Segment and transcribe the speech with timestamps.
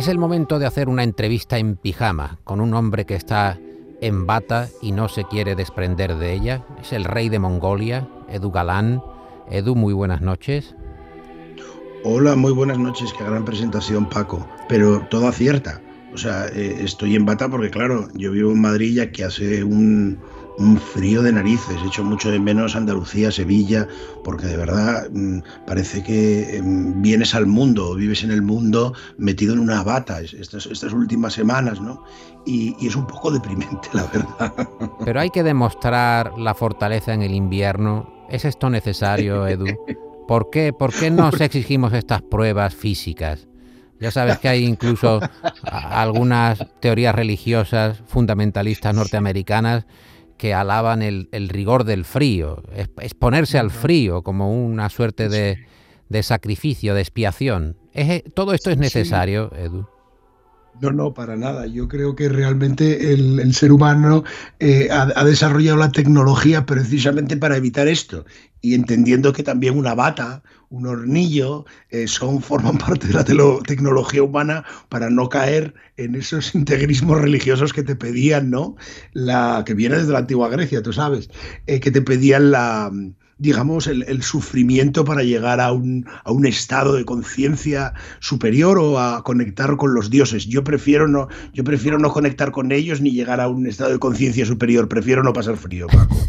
[0.00, 3.58] Es el momento de hacer una entrevista en pijama con un hombre que está
[4.00, 6.64] en bata y no se quiere desprender de ella.
[6.80, 9.02] Es el rey de Mongolia, Edu Galán.
[9.50, 10.74] Edu, muy buenas noches.
[12.02, 13.12] Hola, muy buenas noches.
[13.12, 14.48] Qué gran presentación, Paco.
[14.70, 15.82] Pero toda cierta.
[16.14, 19.62] O sea, eh, estoy en bata porque, claro, yo vivo en Madrid ya que hace
[19.64, 20.18] un,
[20.60, 21.76] un frío de narices.
[21.82, 23.88] He hecho mucho de menos Andalucía, Sevilla,
[24.22, 29.54] porque de verdad mm, parece que em, vienes al mundo, vives en el mundo metido
[29.54, 32.04] en una bata estas, estas últimas semanas, ¿no?
[32.44, 34.54] Y, es un poco deprimente, la verdad.
[35.04, 38.26] Pero hay que demostrar la fortaleza en el invierno.
[38.28, 39.66] ¿Es esto necesario, Edu?
[40.28, 43.48] ¿Por qué, ¿Por qué nos exigimos estas pruebas físicas?
[43.98, 45.20] Ya sabes que hay incluso
[45.62, 49.86] algunas teorías religiosas fundamentalistas norteamericanas
[50.40, 52.62] que alaban el, rigor del frío,
[53.02, 57.76] exponerse al frío como una suerte de, sacrificio, de expiación.
[58.32, 59.86] todo esto es necesario, Edu.
[60.80, 61.66] No, no, para nada.
[61.66, 64.24] Yo creo que realmente el, ser humano
[64.60, 68.24] eh, ha, desarrollado la tecnología precisamente para evitar esto.
[68.62, 74.22] Y entendiendo que también una bata, un hornillo, eh, son, forman parte de la tecnología
[74.22, 78.76] humana para no caer en esos integrismos religiosos que te pedían, ¿no?
[79.12, 81.28] La, que viene desde la antigua Grecia, tú sabes,
[81.66, 82.90] eh, que te pedían la
[83.40, 89.24] digamos, el, sufrimiento para llegar a un, a un estado de conciencia superior o a
[89.24, 90.46] conectar con los dioses.
[90.46, 93.98] Yo prefiero, no, yo prefiero no conectar con ellos ni llegar a un estado de
[93.98, 94.88] conciencia superior.
[94.88, 96.14] Prefiero no pasar frío, Paco.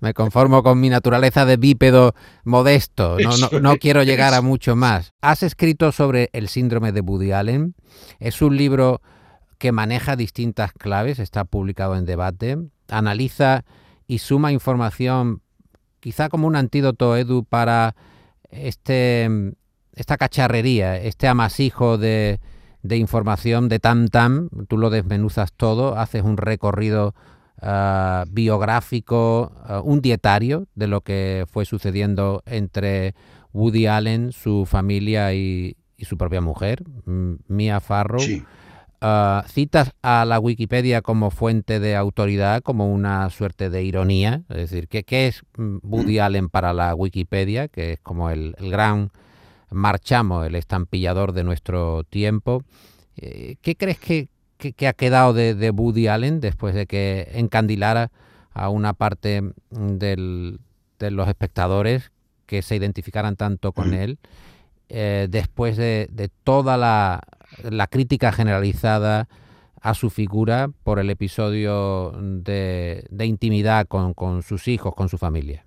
[0.00, 3.16] Me conformo con mi naturaleza de bípedo modesto.
[3.20, 5.12] No, no, quiero llegar a mucho más.
[5.20, 7.76] Has escrito sobre el síndrome de Woody Allen.
[8.18, 9.00] Es un libro
[9.58, 11.20] que maneja distintas claves.
[11.20, 12.58] Está publicado en debate.
[12.88, 13.64] Analiza
[14.06, 15.42] y suma información,
[16.00, 17.94] quizá como un antídoto, Edu, para
[18.50, 19.28] este,
[19.94, 22.40] esta cacharrería, este amasijo de,
[22.82, 27.14] de información de tam tam, tú lo desmenuzas todo, haces un recorrido
[27.60, 33.14] ah, biográfico, ah, un dietario de lo que fue sucediendo entre
[33.52, 36.84] Woody Allen, su familia y, y su propia mujer,
[37.48, 38.20] Mia Farrow.
[39.06, 44.44] Ah, citas a la Wikipedia como fuente de autoridad, como una suerte de ironía.
[44.48, 47.68] Es decir, ¿qué, qué es mm, Woody Allen para la Wikipedia?
[47.68, 49.10] Que es como el, gran
[49.70, 52.62] marchamo, el estampillador de nuestro tiempo.
[53.18, 54.30] Eh, ¿Qué crees que,
[54.88, 58.10] ha quedado de, de, Woody Allen después de que encandilara
[58.54, 60.58] a una parte de
[61.10, 62.10] los espectadores
[62.46, 64.18] que se identificaran tanto con él?
[64.88, 67.22] Eh, después de, toda la,
[67.90, 69.28] crítica generalizada
[69.80, 75.64] a su figura por el episodio de, intimidad con, sus hijos, con su familia.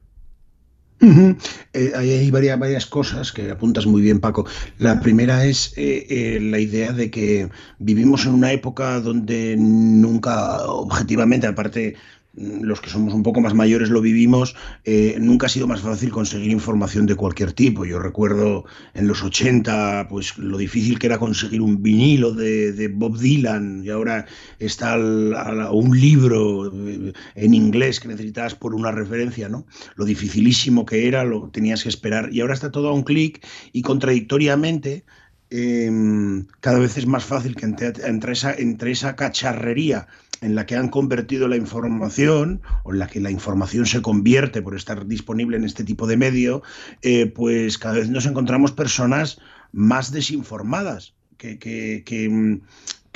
[1.00, 4.48] Eh, hay varias, varias, cosas que apuntas muy bien, Paco.
[4.80, 11.46] La primera es eh, la idea de que vivimos en una época donde nunca, objetivamente,
[11.46, 11.96] aparte
[12.38, 16.12] los que somos un poco más mayores lo vivimos, eh, nunca ha sido más fácil
[16.12, 17.84] conseguir información de cualquier tipo.
[17.86, 23.18] Yo recuerdo en los 80, pues lo difícil que era conseguir un vinilo de, Bob
[23.18, 24.26] Dylan y ahora
[24.60, 29.66] está un libro eh, en inglés que necesitabas por una referencia, ¿no?
[29.96, 33.46] Lo dificilísimo que era, lo tenías que esperar y ahora está todo a un clic
[33.74, 35.06] y contradictoriamente
[35.50, 40.08] em, cada vez es más fácil que entre esa, entre esa cacharrería
[40.42, 44.62] en la que han convertido la información o en la que la información se convierte
[44.62, 46.62] por estar disponible en este tipo de medio,
[47.02, 49.40] eh, pues cada vez nos encontramos personas
[49.72, 52.62] más desinformadas, que, que, mm,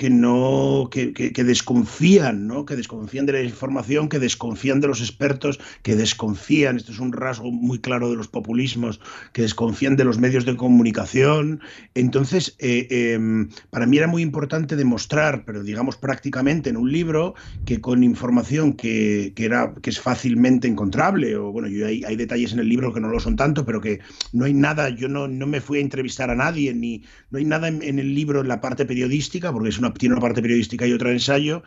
[0.02, 2.66] que no que, desconfían, ¿no?
[2.66, 7.14] que desconfían de la información, que desconfían de los expertos, que desconfían, esto es un
[7.14, 9.00] rasgo muy claro de los populismos,
[9.32, 11.62] que desconfían de los medios de comunicación.
[11.94, 17.36] Entonces, eh, em, para mí era muy importante demostrar, pero digamos prácticamente en un libro,
[17.66, 22.60] que con información que, era, que es fácilmente encontrable, o bueno, hay, hay, detalles en
[22.60, 24.00] el libro que no lo son tanto, pero que
[24.34, 27.46] no hay nada, yo no, no me fui a entrevistar a nadie, ni no hay
[27.46, 30.42] nada en, en el libro en la parte periodística, porque es una tiene una parte
[30.42, 31.64] periodística y otra ensayo,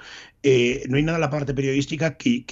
[0.47, 2.44] eh, no hay nada en la parte periodística que,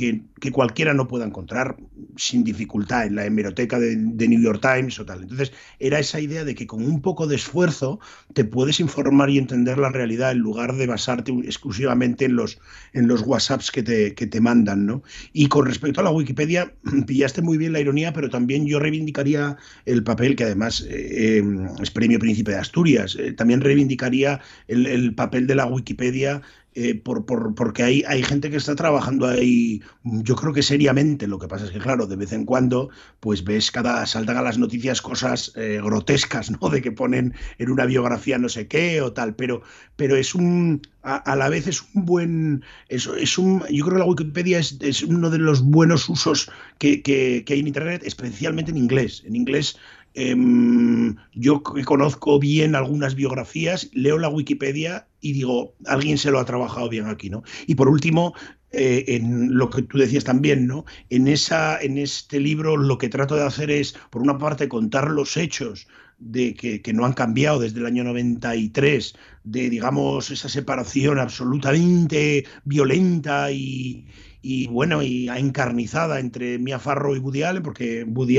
[0.50, 1.76] cualquiera no pueda encontrar
[2.16, 5.20] sin dificultad en la hemeroteca de, New York Times o tal.
[5.20, 8.00] Entonces, era esa idea de que con un poco de esfuerzo
[8.32, 12.58] te puedes informar y entender la realidad en lugar de basarte exclusivamente en los,
[12.94, 14.86] en los WhatsApps que te, que te mandan.
[14.86, 15.02] ¿no?
[15.34, 16.72] Y con respecto a la Wikipedia,
[17.06, 21.42] pillaste muy bien la ironía, pero también yo reivindicaría el papel, que además eh,
[21.82, 26.42] es premio Príncipe de Asturias, eh, también reivindicaría el, el papel de la la Wikipedia
[26.74, 31.26] eh, por, porque hay, hay gente que está trabajando ahí, yo creo que seriamente.
[31.26, 32.88] Lo que pasa es que, claro, de vez en cuando,
[33.20, 36.70] pues ves cada, saltan a las noticias cosas eh, grotescas, ¿no?
[36.70, 39.62] De que ponen en una biografía no sé qué o tal, pero,
[39.96, 44.04] pero es un, a, la vez es un buen, es, es, un, yo creo que
[44.04, 48.02] la Wikipedia es, es uno de los buenos usos que, que, que hay en Internet,
[48.06, 49.22] especialmente en inglés.
[49.26, 49.76] En inglés
[50.14, 56.44] Em, yo conozco bien algunas biografías, leo la Wikipedia y digo, alguien se lo ha
[56.44, 57.42] trabajado bien aquí, ¿no?
[57.66, 58.34] Y por último,
[58.72, 60.84] eh, en lo que tú decías también, ¿no?
[61.10, 65.10] En, esa, en este libro lo que trato de hacer es, por una parte, contar
[65.10, 65.88] los hechos
[66.18, 69.14] de que, que, no han cambiado desde el año 93,
[69.44, 74.06] de, digamos, esa separación absolutamente violenta y,
[74.42, 78.38] y bueno, y encarnizada entre Mia Farrow y Woody porque Woody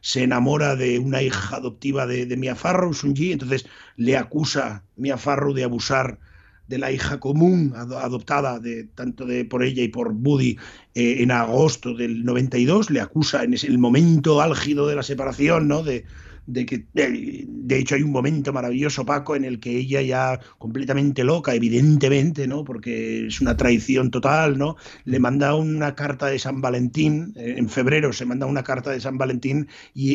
[0.00, 3.66] se enamora de una hija adoptiva de, de Mia Farrow, Sunji, entonces
[3.96, 6.20] le acusa Mia Farrow de abusar
[6.68, 10.56] de la hija común adoptada de, tanto de, por ella y por Woody
[10.94, 15.68] eh, en agosto del 92, le acusa en ese, el momento álgido de la separación,
[15.68, 15.82] ¿no?
[15.82, 16.04] De,
[16.46, 21.24] de que de, hecho hay un momento maravilloso, Paco, en el que ella ya completamente
[21.24, 22.64] loca, evidentemente, ¿no?
[22.64, 24.76] Porque es una traición total, ¿no?
[25.04, 29.00] Le manda una carta de San Valentín, eh, en febrero se manda una carta de
[29.00, 30.14] San Valentín y,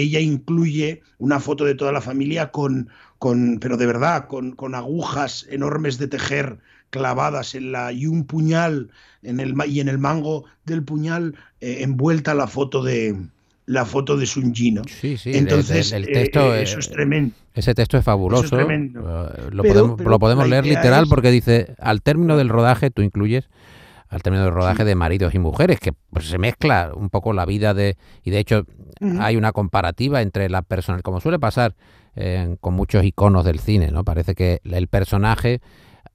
[0.00, 2.88] ella incluye una foto de toda la familia con,
[3.20, 6.58] con pero de verdad, con, con agujas enormes de tejer
[6.88, 8.90] clavadas en la y un puñal
[9.22, 13.14] en el y en el mango del puñal eh, envuelta la foto de
[13.66, 14.82] la foto de Sun ¿no?
[14.88, 17.34] Sí, sí, Entonces, el, texto, eh, eso es tremendo.
[17.54, 18.58] Ese texto es fabuloso.
[18.58, 18.90] Eh,
[19.52, 23.48] lo, podemos, lo podemos leer literal porque dice, al término del rodaje, tú incluyes
[24.10, 27.46] al término del rodaje de maridos y mujeres, que pues, se mezcla un poco la
[27.46, 27.96] vida de...
[28.22, 28.66] Y de hecho
[29.18, 31.74] hay una comparativa entre la persona, como suele pasar
[32.16, 34.04] eh, con muchos iconos del cine, ¿no?
[34.04, 35.60] Parece que el personaje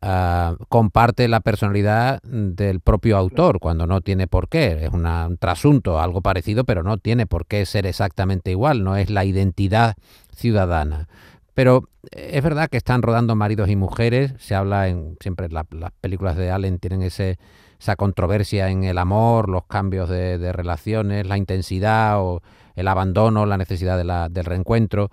[0.07, 4.86] Ah, comparte la personalidad del propio autor, cuando no tiene por qué.
[4.86, 9.09] Es un trasunto, algo parecido, pero no tiene por qué ser exactamente igual, no es
[9.09, 9.95] la identidad
[10.36, 11.07] ciudadana.
[11.56, 15.65] Pero es verdad que están rodando maridos y mujeres, se habla en siempre las
[16.01, 17.39] películas de Allen tienen ese,
[17.80, 22.42] esa controversia en el amor, los cambios de, relaciones, la intensidad o
[22.75, 25.10] el abandono, la necesidad de del reencuentro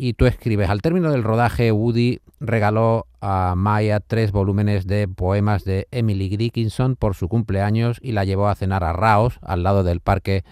[0.00, 5.64] y tú escribes, al término del rodaje, Woody regaló a Maya tres volúmenes de poemas
[5.64, 9.82] de Emily Dickinson por su cumpleaños y la llevó a cenar a Raos, al lado
[9.82, 10.44] del parque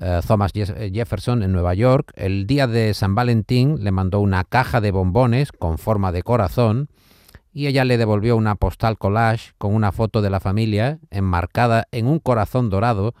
[0.00, 2.12] eh, Thomas Jefferson en Nueva York.
[2.16, 6.88] El día de San Valentín le mandó una caja de bombones con forma de corazón
[7.52, 12.06] y ella le devolvió una postal collage con una foto de la familia enmarcada en
[12.06, 13.14] un corazón dorado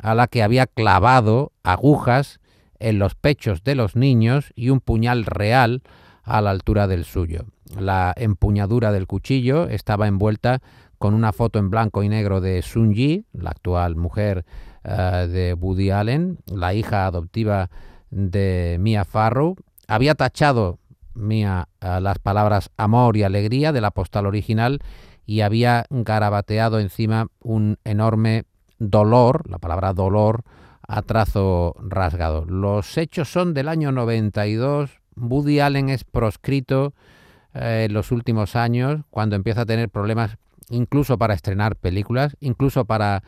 [0.00, 2.40] a la que había clavado agujas
[2.78, 5.82] en los pechos de los niños y un puñal real
[6.22, 7.44] a la altura del suyo.
[7.78, 10.60] La empuñadura del cuchillo estaba envuelta
[10.98, 14.44] con una foto en blanco y negro de Sun Yi, la actual mujer
[14.84, 17.70] eh, de Woody Allen, la hija adoptiva
[18.10, 19.56] de Mia Farrow.
[19.86, 20.78] Había tachado
[21.14, 24.80] Mia eh, las palabras amor y alegría de la postal original
[25.26, 28.44] y había garabateado encima un enorme
[28.78, 30.42] dolor, la palabra dolor,
[30.86, 32.44] a trazo rasgado.
[32.44, 34.90] Los hechos son del año 92.
[35.16, 36.94] Woody Allen es proscrito
[37.54, 40.36] eh, en los últimos años cuando empieza a tener problemas
[40.70, 43.22] incluso para estrenar películas, incluso para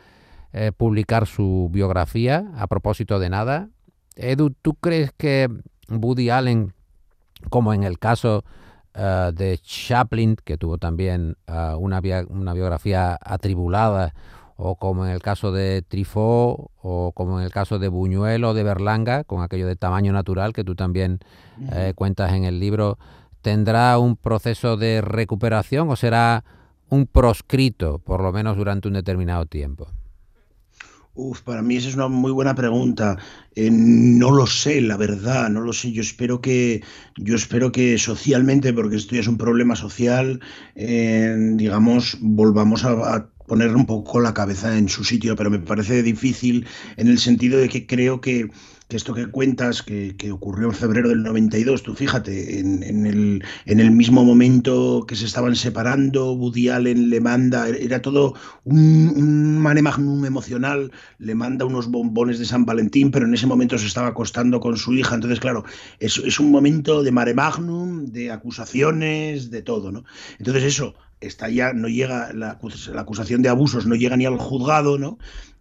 [0.53, 3.69] eh, publicar su biografía a propósito de nada.
[4.15, 5.49] Edu, ¿tú crees que
[5.89, 6.73] Woody Allen,
[7.49, 8.43] como en el caso
[8.93, 14.13] eh, de Chaplin, que tuvo también una, una biografía atribulada,
[14.57, 18.55] o como en el caso de Trifó, o como en el caso de Buñuel o
[18.55, 21.19] de Berlanga, con aquello de tamaño natural que tú también
[21.71, 22.97] eh, cuentas en el libro,
[23.43, 26.43] ¿tendrá un proceso de recuperación o será
[26.89, 29.87] un proscrito, por lo menos durante un determinado tiempo?
[31.19, 33.17] Uf, para mí esa es una muy buena pregunta.
[33.55, 35.91] Eh, no lo sé, la verdad, no lo sé.
[35.91, 36.83] Yo espero que,
[37.17, 40.39] yo espero que socialmente, porque esto ya es un problema social,
[40.75, 46.03] eh, digamos, volvamos a poner un poco la cabeza en su sitio, pero me parece
[46.03, 48.51] difícil en el sentido de que creo que,
[48.89, 53.91] esto que cuentas, que, ocurrió en febrero del 92, tú fíjate, en, el, en el
[53.91, 59.81] mismo momento que se estaban separando, Woody Allen le manda, era todo un, un mane
[59.81, 64.07] magnum emocional, le manda unos bombones de San Valentín, pero en ese momento se estaba
[64.07, 65.65] acostando con su hija, entonces claro,
[65.99, 70.05] es, es un momento de mare magnum, de acusaciones, de todo, ¿no?
[70.39, 72.59] Entonces eso, está ya, no llega, la,
[72.97, 75.17] acusación de abusos no llega ni al juzgado, ¿no?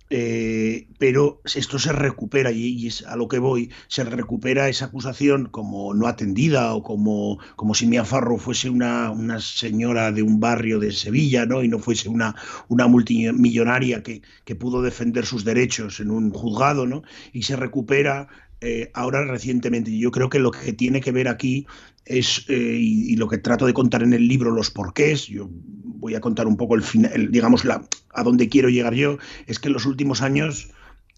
[0.09, 5.47] Eh, pero esto se recupera, y, es a lo que voy, se recupera esa acusación
[5.47, 10.39] como no atendida o como, como si Mia Farro fuese una, una señora de un
[10.39, 11.63] barrio de Sevilla ¿no?
[11.63, 12.37] y no fuese una,
[12.69, 17.03] una multimillonaria que, que pudo defender sus derechos en un juzgado, ¿no?
[17.33, 18.29] y se recupera
[18.67, 19.97] eh, ahora recientemente.
[19.97, 21.69] Yo creo que lo que tiene que ver aquí
[22.05, 26.17] es, eh, y, lo que trato de contar en el libro, los porqués, yo voy
[26.17, 29.69] a contar un poco el final, digamos, la, a dónde quiero llegar yo, es que
[29.69, 30.71] en los últimos años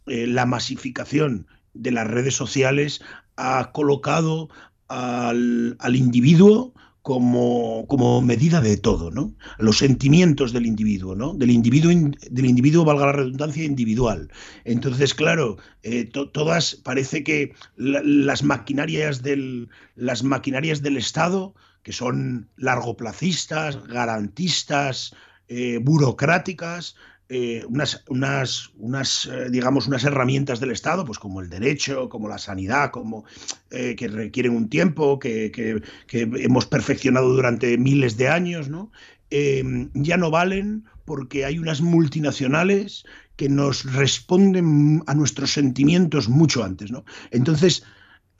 [0.06, 3.00] eh, la masificación de las redes sociales
[3.36, 4.50] ha colocado
[4.88, 6.74] al, al individuo
[7.08, 9.34] como, como, medida de todo, ¿no?
[9.56, 11.32] Los sentimientos del individuo, ¿no?
[11.32, 14.30] Del individuo, del individuo valga la redundancia, individual.
[14.66, 22.50] Entonces, claro, eh, todas, parece que las, maquinarias del, las maquinarias del Estado, que son
[22.58, 25.14] largoplacistas, garantistas,
[25.48, 26.94] eh, burocráticas,
[27.30, 32.26] eh, unas, unas, unas eh, digamos, unas herramientas del Estado, pues como el derecho, como
[32.26, 33.26] la sanidad, como,
[33.70, 38.90] eh, que requieren un tiempo, que, que, hemos perfeccionado durante miles de años, ¿no?
[39.30, 43.04] ya no valen porque hay unas multinacionales
[43.36, 47.04] que nos responden a nuestros sentimientos mucho antes, ¿no?
[47.30, 47.84] Entonces,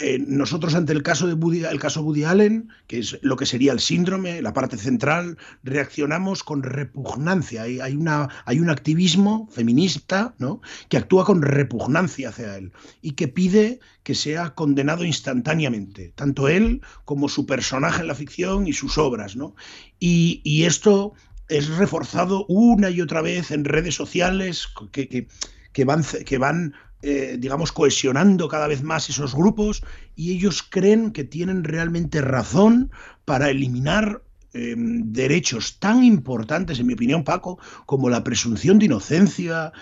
[0.01, 3.47] eh, nosotros ante el caso de Woody, el caso Woody Allen, que es lo que
[3.47, 7.63] sería el síndrome, la parte central, reaccionamos con repugnancia.
[7.63, 10.61] Hay, una, hay un activismo feminista ¿no?
[10.89, 12.71] que actúa con repugnancia hacia él
[13.03, 18.69] y que pide que sea condenado instantáneamente, tanto él como su personaje en la ficción
[18.69, 19.35] y sus obras.
[19.35, 19.57] ¿no?
[19.99, 21.15] Y, y esto
[21.49, 25.27] es reforzado una y otra vez en redes sociales que, que,
[25.73, 29.85] que van, que van eh, digamos, cohesionando cada vez más esos grupos
[30.17, 32.91] y ellos creen que tienen realmente razón
[33.25, 39.73] para eliminar em, derechos tan importantes, en mi opinión, Paco, como la presunción de inocencia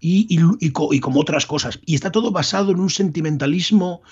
[0.00, 0.36] y,
[1.00, 1.80] como otras cosas.
[1.86, 4.02] Y está todo basado en un sentimentalismo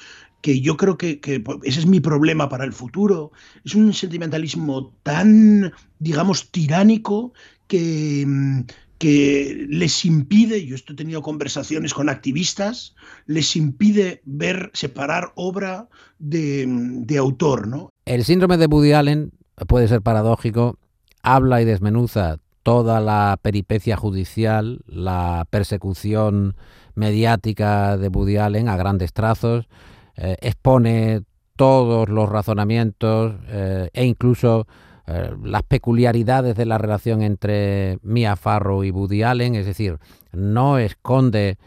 [0.41, 3.33] que yo creo que, que, ese es mi problema para el futuro.
[3.65, 7.35] Es un sentimentalismo tan, digamos, tiránico
[7.67, 8.67] que, em,
[9.05, 12.95] que les impide, yo he tenido conversaciones con activistas,
[13.27, 17.69] les impide ver, separar obra de, autor.
[17.69, 17.91] ¿no?
[18.07, 19.33] El síndrome de Woody Allen
[19.69, 20.79] puede ser paradójico,
[21.23, 26.57] habla y desmenuza toda la peripecia judicial, la persecución
[26.95, 29.69] mediática de Woody Allen a grandes trazos,
[30.17, 31.25] eh, expone
[31.57, 34.67] todos los razonamientos eh, e incluso
[35.07, 39.99] eh, las peculiaridades de la relación entre Mia Farrow y Woody Allen, es decir,
[40.33, 41.59] no esconde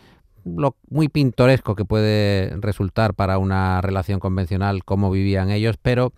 [0.43, 6.13] lo muy pintoresco que puede resultar para una relación convencional como vivían ellos, pero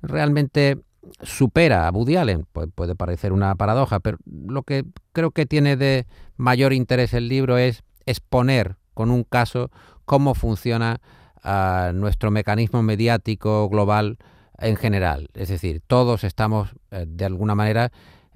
[0.00, 0.78] realmente
[1.22, 2.46] supera a Woody Allen.
[2.74, 7.58] puede parecer una paradoja, pero lo que creo que tiene de mayor interés el libro
[7.58, 9.70] es exponer con un caso
[10.04, 11.00] cómo funciona
[11.42, 14.18] ah, nuestro mecanismo mediático global
[14.58, 15.28] en general.
[15.34, 17.92] Es decir, todos estamos eh, de alguna manera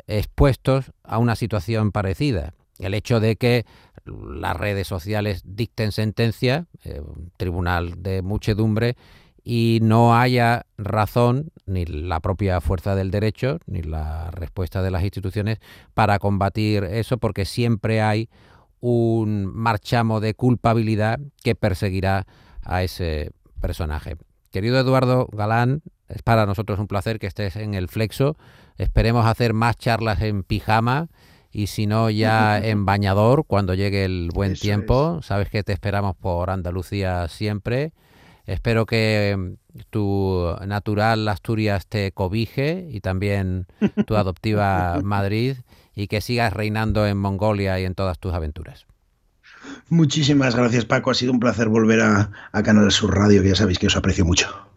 [0.06, 2.54] expuestos a una situación parecida.
[2.78, 3.64] El hecho de que
[4.04, 8.96] las redes sociales dicten sentencia, eh, un tribunal de muchedumbre,
[9.49, 15.04] y no haya razón, ni la propia fuerza del derecho, ni la respuesta de las
[15.04, 15.58] instituciones
[15.94, 18.28] para combatir eso, porque siempre hay
[18.80, 22.26] un marchamo de culpabilidad que perseguirá
[22.62, 23.30] a ese
[23.61, 24.16] personaje.
[24.50, 28.36] Querido Eduardo Galán, es para nosotros un placer que estés en el Flexo.
[28.78, 31.08] Esperemos hacer más charlas en pijama
[31.50, 35.20] y si no ya en bañador cuando llegue el buen tiempo.
[35.22, 37.92] Sabes que te esperamos por Andalucía siempre.
[38.44, 43.66] Espero que mm, tu natural Asturias te cobije y también
[44.06, 45.56] tu adoptiva Madrid
[45.94, 48.86] y que sigas reinando en Mongolia y en todas tus aventuras.
[49.88, 53.56] Muchísimas gracias Paco, ha sido un placer volver a, a Canal Sur Radio, que ya
[53.56, 54.75] sabéis que os aprecio mucho.